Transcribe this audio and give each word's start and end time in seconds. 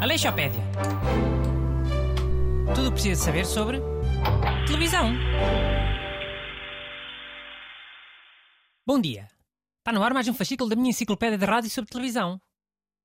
Aleixopédia. 0.00 0.60
Tudo 2.74 2.88
o 2.88 2.90
que 2.90 2.92
precisa 2.92 3.24
saber 3.24 3.44
sobre 3.44 3.80
televisão. 4.66 5.12
Bom 8.86 9.00
dia. 9.00 9.28
Está 9.78 9.92
no 9.92 10.02
ar 10.02 10.14
mais 10.14 10.28
um 10.28 10.34
fascículo 10.34 10.70
da 10.70 10.76
minha 10.76 10.90
enciclopédia 10.90 11.36
de 11.36 11.44
rádio 11.44 11.70
sobre 11.70 11.90
televisão. 11.90 12.40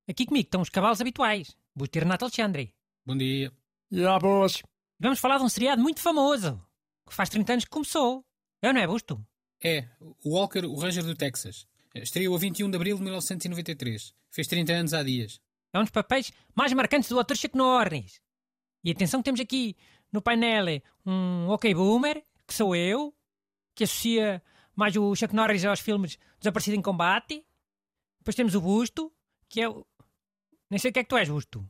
Aqui 0.07 0.25
comigo 0.25 0.45
estão 0.45 0.61
os 0.61 0.69
cavalos 0.69 1.01
habituais, 1.01 1.55
Busto 1.75 1.97
e 1.97 2.01
Renato 2.01 2.25
Alexandre. 2.25 2.73
Bom 3.05 3.17
dia. 3.17 3.51
E. 3.91 3.99
E 3.99 5.03
vamos 5.03 5.19
falar 5.19 5.37
de 5.37 5.43
um 5.43 5.49
seriado 5.49 5.81
muito 5.81 5.99
famoso, 6.01 6.61
que 7.07 7.13
faz 7.13 7.29
30 7.29 7.53
anos 7.53 7.65
que 7.65 7.71
começou. 7.71 8.23
É, 8.61 8.71
não 8.71 8.79
é, 8.79 8.87
Busto? 8.87 9.25
É, 9.63 9.87
o 10.23 10.35
Walker, 10.35 10.65
o 10.65 10.75
Ranger 10.75 11.03
do 11.03 11.15
Texas. 11.15 11.67
Estreou 11.93 12.35
a 12.35 12.39
21 12.39 12.69
de 12.69 12.75
abril 12.75 12.97
de 12.97 13.03
1993. 13.03 14.13
Fez 14.31 14.47
30 14.47 14.73
anos 14.73 14.93
há 14.93 15.03
dias. 15.03 15.41
É 15.73 15.79
um 15.79 15.83
dos 15.83 15.91
papéis 15.91 16.31
mais 16.55 16.73
marcantes 16.73 17.09
do 17.09 17.19
ator 17.19 17.37
Chuck 17.37 17.55
Norris. 17.55 18.21
E 18.83 18.91
atenção, 18.91 19.21
temos 19.21 19.39
aqui 19.39 19.75
no 20.11 20.21
painel 20.21 20.81
um 21.05 21.49
OK 21.49 21.73
Boomer, 21.73 22.23
que 22.47 22.53
sou 22.53 22.75
eu, 22.75 23.13
que 23.75 23.83
associa 23.83 24.41
mais 24.75 24.95
o 24.95 25.15
Chuck 25.15 25.35
Norris 25.35 25.63
aos 25.65 25.79
filmes 25.79 26.17
Desaparecido 26.39 26.77
em 26.77 26.81
Combate. 26.81 27.45
Depois 28.19 28.35
temos 28.35 28.55
o 28.55 28.61
Busto, 28.61 29.11
que 29.47 29.61
é 29.61 29.69
o... 29.69 29.85
Nem 30.69 30.79
sei 30.79 30.91
o 30.91 30.93
que 30.93 30.99
é 30.99 31.03
que 31.03 31.09
tu 31.09 31.17
és, 31.17 31.29
Busto. 31.29 31.69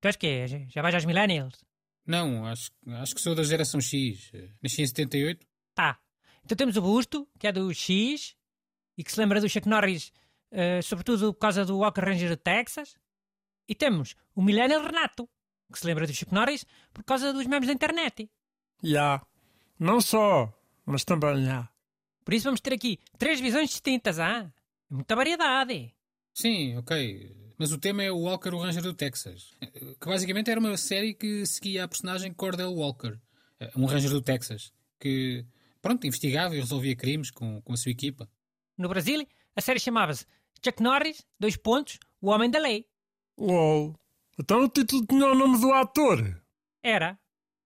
Tu 0.00 0.08
és 0.08 0.16
que 0.16 0.46
Já 0.68 0.82
vais 0.82 0.94
aos 0.94 1.04
Millennials? 1.04 1.64
Não, 2.06 2.46
acho, 2.46 2.70
acho 2.86 3.14
que 3.14 3.20
sou 3.20 3.34
da 3.34 3.42
geração 3.42 3.80
X. 3.80 4.32
Nasci 4.62 4.82
em 4.82 4.86
78. 4.86 5.46
Tá. 5.74 6.00
Então 6.48 6.56
temos 6.56 6.78
o 6.78 6.80
Busto, 6.80 7.28
que 7.38 7.46
é 7.46 7.52
do 7.52 7.74
X, 7.74 8.34
e 8.96 9.04
que 9.04 9.12
se 9.12 9.20
lembra 9.20 9.38
do 9.38 9.50
Chuck 9.50 9.68
Norris, 9.68 10.10
uh, 10.50 10.82
sobretudo 10.82 11.34
por 11.34 11.40
causa 11.40 11.62
do 11.62 11.76
Walker 11.76 12.00
Ranger 12.00 12.30
de 12.30 12.36
Texas. 12.38 12.96
E 13.68 13.74
temos 13.74 14.16
o 14.34 14.40
Millennial 14.40 14.82
Renato, 14.82 15.28
que 15.70 15.78
se 15.78 15.86
lembra 15.86 16.06
do 16.06 16.14
Chuck 16.14 16.32
Norris 16.32 16.64
por 16.90 17.04
causa 17.04 17.34
dos 17.34 17.46
memes 17.46 17.66
da 17.66 17.74
internet. 17.74 18.30
Já. 18.82 19.20
Não 19.78 20.00
só, 20.00 20.50
mas 20.86 21.04
também 21.04 21.44
já. 21.44 21.68
Por 22.24 22.32
isso 22.32 22.44
vamos 22.44 22.62
ter 22.62 22.72
aqui 22.72 22.98
três 23.18 23.40
visões 23.40 23.68
distintas, 23.68 24.18
ah? 24.18 24.50
Muita 24.88 25.14
variedade. 25.14 25.94
Sim, 26.32 26.78
ok. 26.78 27.52
Mas 27.58 27.72
o 27.72 27.78
tema 27.78 28.02
é 28.02 28.10
o 28.10 28.20
Walker, 28.20 28.54
o 28.54 28.58
Ranger 28.58 28.82
do 28.82 28.94
Texas. 28.94 29.54
Que 30.00 30.08
basicamente 30.08 30.50
era 30.50 30.58
uma 30.58 30.78
série 30.78 31.12
que 31.12 31.44
seguia 31.44 31.84
a 31.84 31.88
personagem 31.88 32.32
Cordell 32.32 32.72
Walker, 32.72 33.18
um 33.76 33.84
Ranger 33.84 34.12
do 34.12 34.22
Texas, 34.22 34.72
que, 34.98 35.44
pronto, 35.80 36.06
investigava 36.06 36.54
e 36.54 36.60
resolvia 36.60 36.96
crimes 36.96 37.30
com, 37.30 37.60
com 37.62 37.72
a 37.72 37.76
sua 37.76 37.92
equipa. 37.92 38.28
No 38.76 38.88
Brasil, 38.88 39.26
a 39.54 39.60
série 39.60 39.80
chamava-se 39.80 40.26
Chuck 40.64 40.82
Norris, 40.82 41.26
dois 41.38 41.56
pontos, 41.56 41.98
o 42.20 42.30
Homem 42.30 42.50
da 42.50 42.58
Lei. 42.58 42.86
Uou! 43.36 43.98
Então 44.38 44.64
o 44.64 44.68
título 44.68 45.06
tinha 45.06 45.26
o 45.26 45.34
nome 45.34 45.60
do 45.60 45.72
ator? 45.72 46.42
Era. 46.82 47.18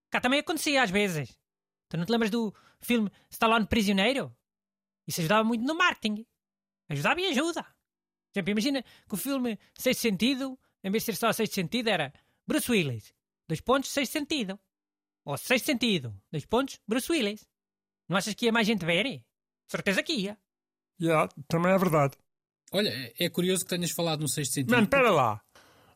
Cá 0.09 0.19
também 0.19 0.39
acontecia 0.39 0.83
às 0.83 0.89
vezes. 0.89 1.37
Tu 1.89 1.97
não 1.97 2.05
te 2.05 2.11
lembras 2.11 2.31
do 2.31 2.53
filme 2.81 3.11
Stallone 3.29 3.67
Prisioneiro? 3.67 4.35
Isso 5.07 5.21
ajudava 5.21 5.43
muito 5.43 5.63
no 5.63 5.75
marketing. 5.75 6.25
Ajudava 6.89 7.21
e 7.21 7.27
ajuda. 7.27 7.63
Por 7.63 8.39
exemplo, 8.39 8.51
imagina 8.51 8.83
que 8.83 9.13
o 9.13 9.17
filme 9.17 9.59
Sexto 9.75 10.01
Sentido, 10.01 10.59
em 10.83 10.89
vez 10.89 11.03
de 11.03 11.05
ser 11.05 11.15
só 11.15 11.31
Sexto 11.31 11.53
Sentido, 11.53 11.89
era 11.89 12.13
Bruce 12.47 12.71
Willis, 12.71 13.13
dois 13.47 13.61
pontos, 13.61 13.91
Sexto 13.91 14.13
Sentido. 14.13 14.59
Ou 15.25 15.37
Sexto 15.37 15.65
Sentido, 15.65 16.19
dois 16.31 16.45
pontos, 16.45 16.79
Bruce 16.87 17.11
Willis. 17.11 17.47
Não 18.07 18.17
achas 18.17 18.33
que 18.33 18.45
ia 18.45 18.51
mais 18.51 18.67
gente 18.67 18.85
ver? 18.85 19.23
Certeza 19.67 20.03
que 20.03 20.13
ia. 20.13 20.37
Já, 20.99 21.07
yeah, 21.07 21.29
também 21.47 21.71
é 21.71 21.77
verdade. 21.77 22.15
Olha, 22.71 23.13
é 23.19 23.29
curioso 23.29 23.63
que 23.63 23.69
tenhas 23.69 23.91
falado 23.91 24.21
no 24.21 24.27
Sexto 24.27 24.53
Sentido. 24.53 24.71
Mano, 24.71 24.83
espera 24.83 25.11
lá. 25.11 25.41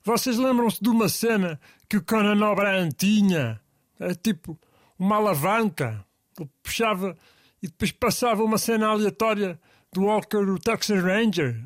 Vocês 0.03 0.37
lembram-se 0.37 0.81
de 0.81 0.89
uma 0.89 1.09
cena 1.09 1.59
que 1.89 1.97
o 1.97 2.03
Conan 2.03 2.49
O'Brien 2.49 2.89
tinha? 2.89 3.59
É 3.99 4.13
tipo 4.13 4.57
uma 4.97 5.17
alavanca. 5.17 6.05
Ele 6.39 6.49
puxava 6.61 7.17
e 7.61 7.67
depois 7.67 7.91
passava 7.91 8.43
uma 8.43 8.57
cena 8.57 8.87
aleatória 8.87 9.59
do 9.91 10.03
Walker, 10.03 10.37
o 10.37 10.59
Texas 10.59 11.03
Ranger. 11.03 11.63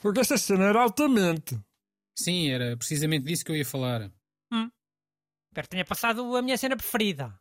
Porque 0.00 0.20
essa 0.20 0.36
cena 0.36 0.66
era 0.66 0.82
altamente. 0.82 1.58
Sim, 2.14 2.50
era 2.50 2.76
precisamente 2.76 3.24
disso 3.24 3.44
que 3.44 3.50
eu 3.50 3.56
ia 3.56 3.64
falar. 3.64 4.10
Hum. 4.52 4.70
Espero 5.48 5.66
que 5.66 5.70
tenha 5.70 5.84
passado 5.84 6.36
a 6.36 6.42
minha 6.42 6.56
cena 6.56 6.76
preferida. 6.76 7.38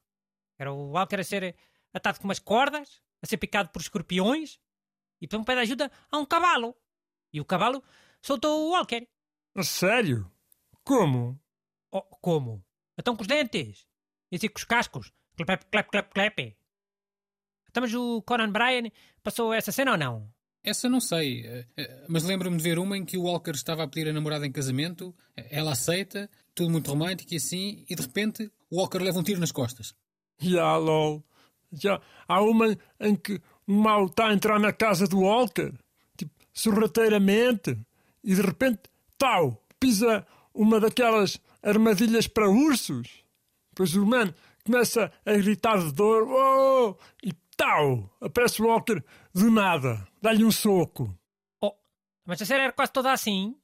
Era 0.57 0.71
o 0.71 0.91
Walker 0.91 1.19
a 1.19 1.23
ser 1.23 1.55
atado 1.95 2.19
com 2.19 2.25
umas 2.25 2.39
cordas, 2.39 3.01
a 3.21 3.27
ser 3.27 3.37
picado 3.37 3.69
por 3.69 3.81
escorpiões 3.81 4.59
e 5.21 5.27
para 5.27 5.39
um 5.39 5.43
pé 5.43 5.55
de 5.55 5.61
ajuda 5.61 5.91
a 6.11 6.17
um 6.17 6.25
cavalo. 6.25 6.75
E 7.33 7.39
o 7.39 7.45
cavalo 7.45 7.83
soltou 8.21 8.67
o 8.67 8.71
Walker. 8.71 9.07
A 9.55 9.63
sério? 9.63 10.29
Como? 10.83 11.39
Oh, 11.91 12.01
como? 12.01 12.63
Então 12.97 13.15
com 13.15 13.21
os 13.21 13.27
dentes. 13.27 13.87
E 14.31 14.35
assim 14.35 14.49
com 14.49 14.57
os 14.57 14.65
cascos. 14.65 15.13
Clep, 15.37 15.65
clep, 15.71 15.89
clep, 15.89 16.13
clep. 16.13 16.57
Então, 17.69 17.81
mas 17.81 17.93
o 17.93 18.21
Conan 18.21 18.51
Bryan 18.51 18.89
passou 19.21 19.53
essa 19.53 19.71
cena 19.71 19.91
ou 19.91 19.97
não? 19.97 20.33
Essa 20.63 20.89
não 20.89 20.99
sei, 20.99 21.45
eh, 21.45 21.67
eh, 21.77 22.05
mas 22.07 22.23
lembro-me 22.23 22.57
de 22.57 22.63
ver 22.63 22.79
uma 22.79 22.97
em 22.97 23.05
que 23.05 23.17
o 23.17 23.23
Walker 23.23 23.51
estava 23.51 23.83
a 23.83 23.87
pedir 23.87 24.09
a 24.09 24.13
namorada 24.13 24.47
em 24.47 24.51
casamento, 24.51 25.15
ela 25.35 25.73
aceita, 25.73 26.27
tudo 26.55 26.71
muito 26.71 26.89
romântico 26.89 27.33
e 27.33 27.37
assim, 27.37 27.85
e 27.87 27.95
de 27.95 28.01
repente 28.01 28.51
o 28.69 28.79
Walker 28.79 28.97
leva 28.97 29.19
um 29.19 29.23
tiro 29.23 29.39
nas 29.39 29.51
costas. 29.51 29.93
Já, 30.39 30.75
lol. 30.77 31.23
Já. 31.71 32.01
Há 32.27 32.41
uma 32.41 32.77
em 32.99 33.15
que 33.15 33.41
um 33.67 33.81
mal 33.81 34.05
está 34.05 34.27
a 34.27 34.33
entrar 34.33 34.59
na 34.59 34.71
casa 34.71 35.07
do 35.07 35.19
Walker, 35.21 35.73
tipo, 36.17 36.33
sorrateiramente, 36.53 37.77
e 38.23 38.35
de 38.35 38.41
repente, 38.41 38.81
tal, 39.17 39.61
pisa 39.79 40.25
uma 40.53 40.79
daquelas 40.79 41.39
armadilhas 41.61 42.27
para 42.27 42.49
ursos. 42.49 43.23
Pois 43.75 43.95
o 43.95 44.05
man 44.05 44.33
começa 44.63 45.11
a 45.25 45.33
gritar 45.33 45.77
de 45.79 45.91
dor, 45.93 46.23
oh, 46.27 46.97
e 47.23 47.33
tal, 47.57 48.09
aparece 48.21 48.61
o 48.61 48.67
Walker 48.67 49.03
do 49.33 49.51
nada, 49.51 50.07
dá-lhe 50.21 50.45
um 50.45 50.51
soco. 50.51 51.13
Oh, 51.61 51.73
mas 52.25 52.41
a 52.41 52.45
série 52.45 52.63
era 52.63 52.73
quase 52.73 52.91
toda 52.91 53.11
assim. 53.11 53.55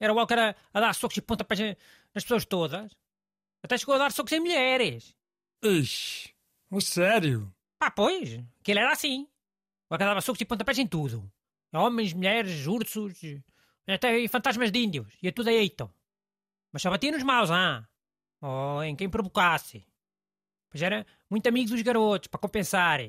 Era 0.00 0.12
o 0.12 0.16
Walker 0.16 0.34
a, 0.34 0.54
a 0.72 0.80
dar 0.80 0.94
socos 0.94 1.16
e 1.16 1.22
pontapés 1.22 1.60
nas 2.14 2.24
pessoas 2.24 2.44
todas. 2.44 2.94
Até 3.62 3.78
chegou 3.78 3.94
a 3.94 3.98
dar 3.98 4.12
socos 4.12 4.32
em 4.32 4.40
mulheres. 4.40 5.16
Ixi, 5.62 6.33
oh, 6.76 6.80
sério? 6.80 7.54
Ah, 7.80 7.90
pois, 7.90 8.40
que 8.62 8.70
ele 8.70 8.80
era 8.80 8.92
assim. 8.92 9.22
O 9.88 9.94
Walker 9.94 10.04
dava 10.04 10.20
socos 10.20 10.40
e 10.40 10.44
pontapés 10.44 10.78
em 10.78 10.86
tudo. 10.86 11.30
Homens, 11.72 12.12
mulheres, 12.12 12.66
ursos, 12.66 13.18
até 13.86 14.26
fantasmas 14.28 14.70
de 14.70 14.78
índios. 14.78 15.06
Ia 15.22 15.32
tudo 15.32 15.50
aí, 15.50 15.66
então. 15.66 15.92
Mas 16.72 16.82
só 16.82 16.90
batia 16.90 17.12
nos 17.12 17.22
maus, 17.22 17.50
ah? 17.50 17.86
Oh, 18.40 18.82
em 18.82 18.96
quem 18.96 19.08
provocasse. 19.08 19.86
Pois 20.70 20.82
era 20.82 21.06
muito 21.30 21.46
amigo 21.48 21.70
dos 21.70 21.82
garotos, 21.82 22.28
para 22.28 22.40
compensar. 22.40 23.00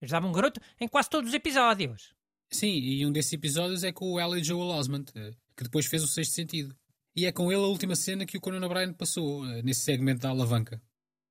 Ajudava 0.00 0.26
um 0.26 0.32
garoto 0.32 0.60
em 0.80 0.88
quase 0.88 1.10
todos 1.10 1.30
os 1.30 1.34
episódios. 1.34 2.14
Sim, 2.50 2.72
e 2.72 3.06
um 3.06 3.12
desses 3.12 3.32
episódios 3.32 3.84
é 3.84 3.92
com 3.92 4.12
o 4.12 4.20
Ellie 4.20 4.42
Joel 4.42 4.68
Osment, 4.68 5.06
eh, 5.14 5.32
que 5.56 5.64
depois 5.64 5.86
fez 5.86 6.02
o 6.02 6.08
sexto 6.08 6.32
sentido. 6.32 6.76
E 7.14 7.26
é 7.26 7.32
com 7.32 7.50
ele 7.50 7.62
a 7.62 7.66
última 7.66 7.94
cena 7.94 8.24
que 8.24 8.36
o 8.36 8.40
Conan 8.40 8.64
O'Brien 8.64 8.92
passou, 8.92 9.44
eh, 9.46 9.62
nesse 9.62 9.82
segmento 9.82 10.20
da 10.20 10.30
alavanca. 10.30 10.82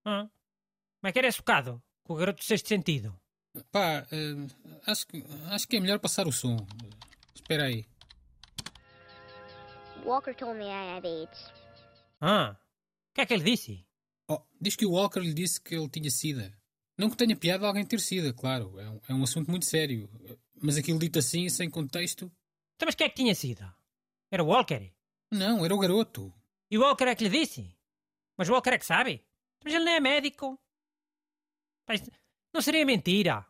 Ah. 0.05 0.29
Como 0.99 1.09
é 1.09 1.11
que 1.13 1.19
era 1.19 1.27
esse 1.29 1.37
bocado? 1.37 1.81
Com 2.03 2.13
o 2.13 2.15
garoto 2.17 2.39
do 2.39 2.43
sexto 2.43 2.67
sentido? 2.67 3.17
Pá, 3.71 4.05
uh, 4.11 4.81
acho, 4.85 5.07
que, 5.07 5.23
acho 5.49 5.67
que 5.67 5.77
é 5.77 5.79
melhor 5.79 5.99
passar 5.99 6.27
o 6.27 6.31
som. 6.31 6.57
Espera 7.33 7.65
aí. 7.65 7.85
Walker 10.03 10.33
told 10.33 10.57
me 10.57 10.65
I 10.65 10.97
have 10.97 11.07
AIDS. 11.07 11.51
Ah, 12.19 12.51
o 12.51 13.13
que 13.15 13.21
é 13.21 13.25
que 13.25 13.33
ele 13.33 13.43
disse? 13.43 13.85
Oh, 14.29 14.41
diz 14.59 14.75
que 14.75 14.85
o 14.85 14.91
Walker 14.91 15.21
lhe 15.21 15.33
disse 15.33 15.61
que 15.61 15.73
ele 15.73 15.89
tinha 15.89 16.11
sida. 16.11 16.53
Não 16.97 17.09
que 17.09 17.15
tenha 17.15 17.35
piada 17.35 17.65
alguém 17.65 17.85
ter 17.85 17.99
sida, 18.01 18.33
claro. 18.33 18.77
É 18.77 18.89
um, 18.89 19.01
é 19.07 19.13
um 19.13 19.23
assunto 19.23 19.49
muito 19.49 19.65
sério. 19.65 20.09
Mas 20.61 20.77
aquilo 20.77 20.99
dito 20.99 21.17
assim, 21.17 21.47
sem 21.47 21.69
contexto. 21.69 22.25
Então, 22.75 22.85
mas 22.85 22.95
quem 22.95 23.07
é 23.07 23.09
que 23.09 23.15
tinha 23.15 23.33
sida? 23.33 23.73
Era 24.29 24.43
o 24.43 24.47
Walker? 24.47 24.91
Não, 25.31 25.63
era 25.63 25.73
o 25.73 25.79
garoto. 25.79 26.33
E 26.69 26.77
o 26.77 26.81
Walker 26.81 27.05
é 27.05 27.15
que 27.15 27.23
lhe 27.23 27.29
disse? 27.29 27.73
Mas 28.37 28.49
o 28.49 28.51
Walker 28.51 28.71
é 28.71 28.77
que 28.77 28.85
sabe? 28.85 29.25
Mas 29.63 29.73
ele 29.73 29.85
não 29.85 29.93
é 29.93 29.99
médico. 29.99 30.59
Mas 31.89 32.03
não 32.53 32.61
seria 32.61 32.85
mentira 32.85 33.43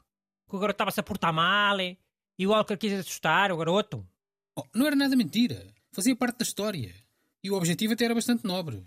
que 0.50 0.56
o 0.56 0.60
garoto 0.60 0.76
estava-se 0.76 1.00
a 1.02 1.04
portar 1.04 1.34
mal 1.34 1.78
e 1.82 2.48
o 2.48 2.52
Walker 2.52 2.78
quis 2.78 2.94
assustar 2.94 3.52
o 3.52 3.58
garoto? 3.58 4.08
Oh, 4.56 4.64
não 4.74 4.88
era 4.88 4.96
nada 4.96 5.16
mentira. 5.18 5.68
Fazia 5.92 6.16
parte 6.16 6.38
da 6.38 6.44
história. 6.44 6.96
E 7.44 7.52
o 7.52 7.56
objetivo 7.56 7.94
até 7.94 8.06
era 8.06 8.16
bastante 8.16 8.46
nobre. 8.46 8.82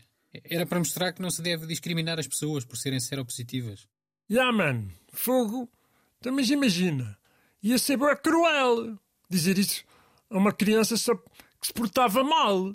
Era 0.44 0.64
para 0.64 0.78
mostrar 0.78 1.12
que 1.12 1.20
não 1.20 1.30
se 1.30 1.42
deve 1.42 1.66
discriminar 1.66 2.18
as 2.18 2.26
pessoas 2.26 2.64
por 2.64 2.76
serem 2.78 2.98
seropositivas. 2.98 3.86
Ya, 4.30 4.40
yeah, 4.40 4.52
man, 4.56 4.88
fogo. 5.12 5.70
Então, 6.18 6.32
mas 6.32 6.48
imagina, 6.48 7.18
ia 7.62 7.76
ser 7.76 7.98
bem 7.98 8.16
cruel 8.16 8.98
dizer 9.28 9.58
isso 9.58 9.84
a 10.30 10.38
uma 10.38 10.52
criança 10.52 10.96
só 10.96 11.14
que 11.14 11.66
se 11.66 11.74
portava 11.74 12.24
mal. 12.24 12.72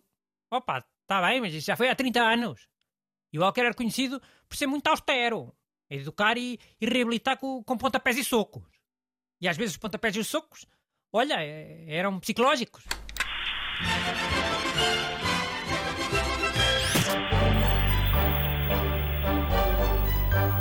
Opa, 0.51 0.85
está 1.01 1.21
bem, 1.21 1.41
mas 1.41 1.53
isso 1.55 1.65
já 1.65 1.75
foi 1.75 1.89
há 1.89 1.95
30 1.95 2.21
anos. 2.21 2.67
E 3.33 3.39
o 3.39 3.41
Walker 3.41 3.61
era 3.61 3.73
conhecido 3.73 4.21
por 4.47 4.55
ser 4.55 4.67
muito 4.67 4.85
austero. 4.87 5.51
Educar 5.89 6.37
e, 6.37 6.59
e 6.79 6.85
reabilitar 6.85 7.37
com, 7.37 7.63
com 7.63 7.77
pontapés 7.77 8.17
e 8.17 8.23
socos. 8.23 8.63
E 9.39 9.47
às 9.47 9.55
vezes 9.55 9.75
os 9.75 9.77
pontapés 9.77 10.15
e 10.15 10.19
os 10.19 10.27
socos, 10.27 10.65
olha, 11.13 11.35
eh, 11.39 11.85
eram 11.87 12.19
psicológicos. 12.19 12.83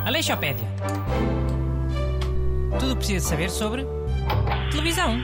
Aleixopédia. 0.04 0.66
Tudo 2.78 2.96
precisa 2.96 3.28
saber 3.28 3.50
sobre 3.50 3.84
televisão. 4.70 5.16